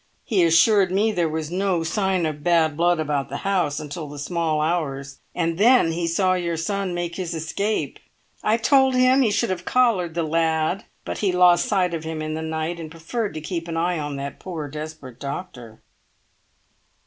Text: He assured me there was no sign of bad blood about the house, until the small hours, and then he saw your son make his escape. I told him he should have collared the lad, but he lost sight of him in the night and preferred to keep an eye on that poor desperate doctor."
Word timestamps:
He 0.25 0.43
assured 0.43 0.91
me 0.91 1.11
there 1.11 1.29
was 1.29 1.51
no 1.51 1.83
sign 1.83 2.25
of 2.25 2.43
bad 2.43 2.75
blood 2.75 2.99
about 2.99 3.29
the 3.29 3.37
house, 3.45 3.79
until 3.79 4.09
the 4.09 4.17
small 4.17 4.59
hours, 4.59 5.19
and 5.35 5.59
then 5.59 5.91
he 5.91 6.07
saw 6.07 6.33
your 6.33 6.57
son 6.57 6.95
make 6.95 7.17
his 7.17 7.35
escape. 7.35 7.99
I 8.41 8.57
told 8.57 8.95
him 8.95 9.21
he 9.21 9.29
should 9.29 9.51
have 9.51 9.63
collared 9.63 10.15
the 10.15 10.23
lad, 10.23 10.85
but 11.05 11.19
he 11.19 11.31
lost 11.31 11.67
sight 11.67 11.93
of 11.93 12.03
him 12.03 12.19
in 12.19 12.33
the 12.33 12.41
night 12.41 12.79
and 12.79 12.89
preferred 12.89 13.35
to 13.35 13.41
keep 13.41 13.67
an 13.67 13.77
eye 13.77 13.99
on 13.99 14.15
that 14.15 14.39
poor 14.39 14.67
desperate 14.67 15.19
doctor." 15.19 15.81